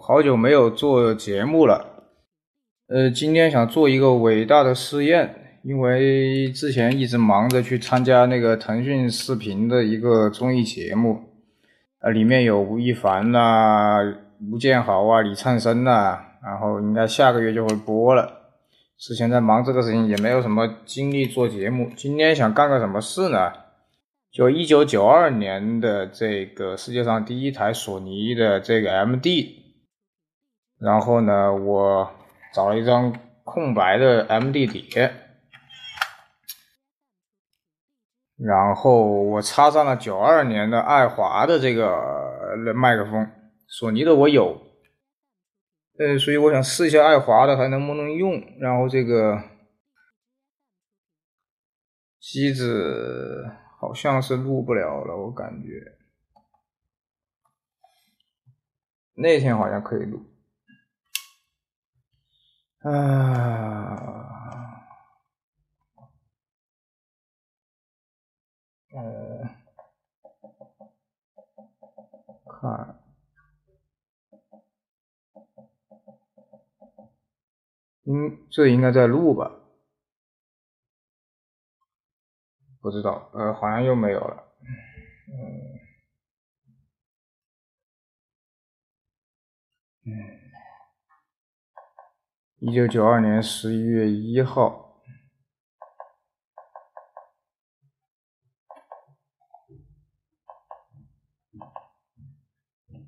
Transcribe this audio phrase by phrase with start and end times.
[0.00, 2.04] 好久没有做节目了，
[2.88, 11.20] 呃，今天想做一个伟大的试验，因为之前一直忙着去参加那个腾讯视频的一个综艺节目，
[12.00, 13.98] 呃，里面有吴亦凡呐、
[14.50, 18.32] 吴建豪啊、李灿森呐，然后应该下个月就会播了。
[18.96, 21.90] 之前在忙这个事情，也没有什么精力做节目。
[21.94, 23.52] 今天想干个什么事呢？
[24.32, 29.63] 就一九九二年的这个世界上第一台索尼的这个 MD。
[30.84, 32.12] 然后呢，我
[32.52, 33.10] 找了一张
[33.42, 35.14] 空白的 MD 碟，
[38.36, 43.30] 然后我插上了九二年的爱华的这个麦克风，
[43.66, 44.60] 索尼的我有，
[45.98, 48.42] 呃，所以我想试一下爱华的还能不能用。
[48.58, 49.42] 然后这个
[52.20, 55.96] 机子好像是录不了了，我感觉
[59.14, 60.33] 那天好像可以录。
[62.84, 62.90] 啊，
[68.92, 69.48] 呃，
[72.60, 72.98] 看，
[78.04, 79.50] 嗯，这应该在录吧？
[82.80, 84.44] 不知道，呃，好像又没有了，
[85.28, 85.78] 嗯，
[90.06, 90.43] 嗯。
[92.66, 95.02] 一九九二年十一月一号，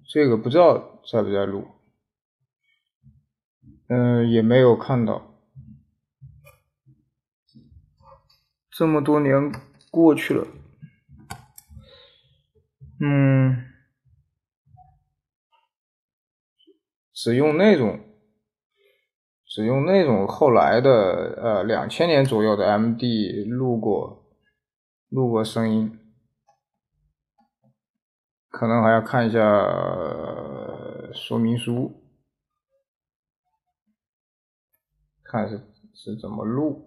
[0.06, 1.68] 这个不知道在不在录，
[3.88, 5.40] 嗯，也没有看到。
[8.68, 9.50] 这么多年
[9.90, 10.46] 过去了，
[13.00, 13.72] 嗯，
[17.14, 18.05] 只用那种。
[19.56, 20.90] 只用那种后来的
[21.42, 24.22] 呃两千年左右的 MD 录过
[25.08, 25.98] 录过声音，
[28.50, 29.40] 可能还要看一下
[31.14, 32.04] 说明书，
[35.24, 35.58] 看是
[35.94, 36.84] 是怎么录。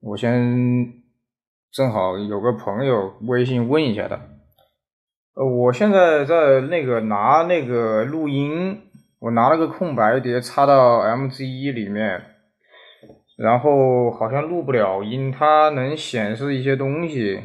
[0.00, 1.04] 我先
[1.70, 4.35] 正好有个朋友微信问一下他。
[5.36, 8.80] 呃，我现在在那个拿那个录音，
[9.18, 12.22] 我拿了个空白碟插到 MZ 里面，
[13.36, 17.42] 然后好像录不了音，它能显示一些东西，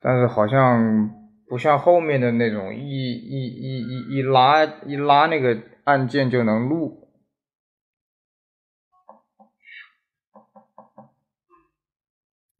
[0.00, 1.10] 但是好像
[1.48, 7.05] 不像后面的那种一一一一一拉一拉那个按键就能录。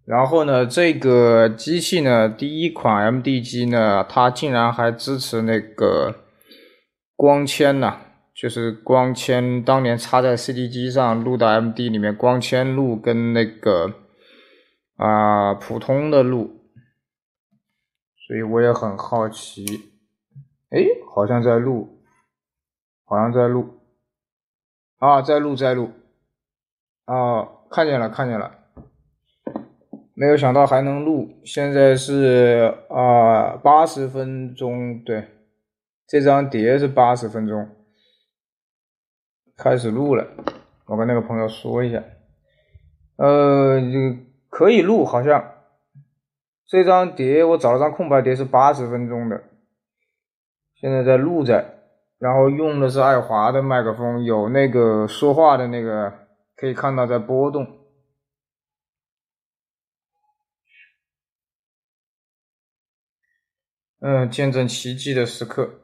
[0.07, 6.15] 然后呢，这个机器呢，第一款 MD 机呢，它竟然还支持那个
[7.17, 7.99] 光纤呐，
[8.33, 13.95] 就是光纤当年插在 CD 机上录到 MD 里面，光纤录跟那个
[14.95, 16.61] 啊普通的录，
[18.29, 19.65] 所以我也很好奇，
[20.71, 22.01] 哎，好像在录，
[23.05, 23.81] 好像在录，
[24.99, 25.91] 啊，在录在录，
[27.07, 28.66] 啊，看见了看见了。
[30.19, 35.29] 没有想到还能录，现在是啊八十分钟，对，
[36.07, 37.69] 这张碟是八十分钟，
[39.59, 40.27] 开始录了。
[40.87, 42.03] 我跟那个朋友说一下，
[43.17, 43.79] 呃，
[44.49, 45.53] 可以录，好像
[46.67, 49.43] 这张碟我找了张空白碟是八十分钟的，
[50.81, 51.63] 现在在录着，
[52.19, 56.11] 然后用的是爱华的麦克风，有那个说话的那个，
[56.57, 57.67] 可以看到在波动。
[64.09, 65.81] 嗯，见证奇迹的时刻，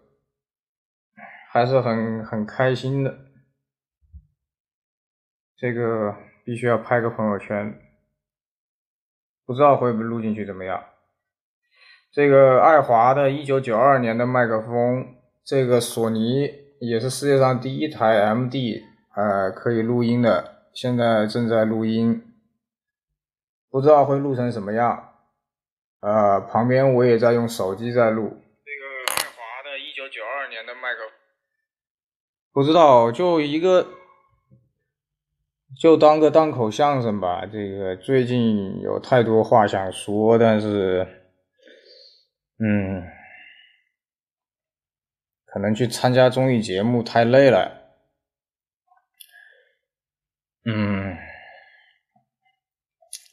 [1.50, 3.18] 还是很很开心的。
[5.56, 7.76] 这个必须要拍个朋友圈，
[9.44, 10.84] 不知道会不会录进去怎么样？
[12.12, 16.48] 这个爱华的一九九二年的麦克风，这个索尼
[16.78, 18.84] 也是世界上第一台 MD，
[19.16, 22.22] 呃，可以录音的，现在正在录音，
[23.68, 25.08] 不知道会录成什么样。
[26.02, 28.24] 呃，旁边我也在用手机在录。
[28.64, 31.00] 这个爱华的一九九二年的麦克，
[32.52, 33.86] 不知道就一个，
[35.80, 37.46] 就当个档口相声吧。
[37.46, 41.06] 这个最近有太多话想说，但是，
[42.58, 43.06] 嗯，
[45.44, 47.78] 可能去参加综艺节目太累了。
[50.64, 51.16] 嗯，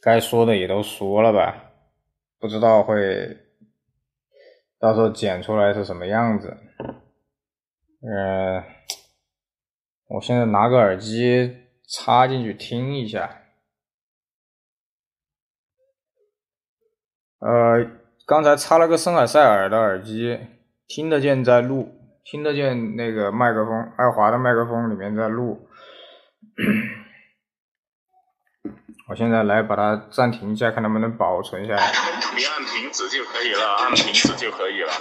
[0.03, 1.68] 该说的也都说了吧。
[2.39, 3.37] 不知道会
[4.79, 6.57] 到时候剪出来是什么样子。
[8.01, 8.63] 嗯，
[10.07, 13.41] 我现在拿个耳机插进去听一下。
[17.39, 17.85] 呃，
[18.25, 20.39] 刚才插了个森海塞尔的耳机，
[20.87, 21.89] 听得见在录，
[22.23, 25.67] 听得见那个麦克风，爱华的麦克风里面在录。
[29.09, 31.91] 我现在来把它暂停一下，看能不能保存下来。
[32.37, 34.91] 你按停止就可以了，按停止就可以了。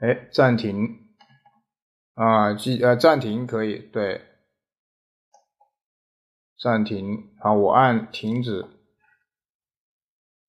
[0.00, 1.16] 哎，暂停
[2.12, 4.20] 啊，记呃暂停可以，对，
[6.60, 8.66] 暂停啊，我按停止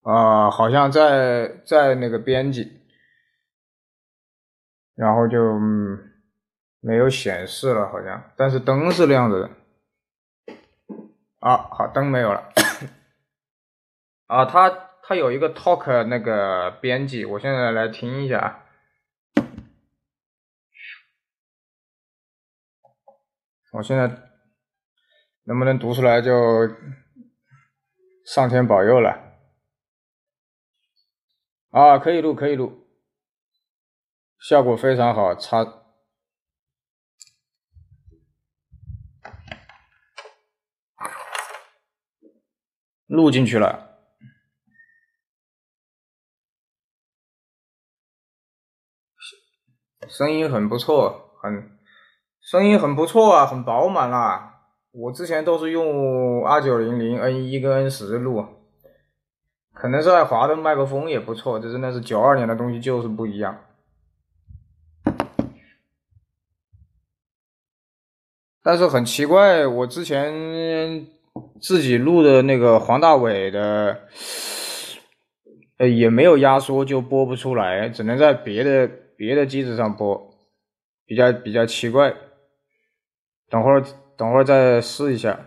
[0.02, 2.82] 啊，好像在在那个编辑，
[4.94, 5.58] 然后就
[6.82, 9.50] 没有显示了，好像，但是灯是亮着的。
[11.46, 12.52] 啊，好，灯没有了。
[14.26, 14.68] 啊，它
[15.04, 18.66] 它有一个 Talk 那个编辑，我现在来听一下。
[23.74, 24.08] 我现在
[25.44, 26.68] 能不能读出来，就
[28.26, 29.38] 上天保佑了。
[31.70, 32.88] 啊，可以录，可以录，
[34.40, 35.85] 效果非常好，插。
[43.16, 43.98] 录进去了，
[50.08, 51.80] 声音很不错，很
[52.40, 54.62] 声音很不错啊，很饱满啦。
[54.92, 58.46] 我之前都是用 R 九零零 N 一跟 N 十录，
[59.74, 63.66] 可能是爱华的麦克风也不错，这真的是九二年的东西就是不一样。
[68.62, 71.08] 但是很奇怪，我之前。
[71.62, 74.00] 自己录的那个黄大炜的，
[75.78, 80.34] 呃，也没有压缩，就播不出来，只能在别的别的机子上播，
[81.06, 82.14] 比较比较奇怪。
[83.50, 83.84] 等会儿
[84.18, 85.40] 等会儿再试一下。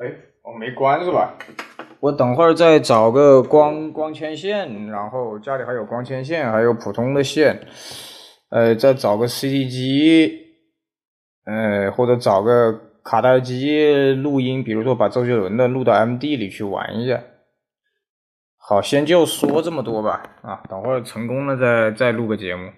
[0.00, 0.10] 哎，
[0.42, 1.36] 我没关是吧？
[2.00, 7.60] 我等会儿再找个光光纤线，然后家里还有光纤线，还有普通的线，
[8.48, 10.38] 呃，再找个 CD 机，
[11.44, 17.22] 呃，或者找个卡带机录音，比如说把周杰伦的录到 MD 里去玩一下。
[18.56, 22.70] 好，先就说这么多吧，啊，等会儿成功了再再录个节目。